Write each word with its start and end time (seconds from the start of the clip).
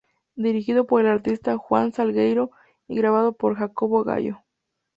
Dirigido 0.35 0.87
por 0.87 1.01
el 1.01 1.05
artista 1.11 1.55
Juan 1.59 1.93
Salgueiro 1.93 2.49
y 2.87 2.95
grabado 2.95 3.33
por 3.33 3.53
Jacobo 3.55 4.03
Gayo. 4.03 4.41